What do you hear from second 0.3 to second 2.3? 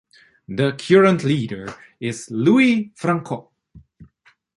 The current leader is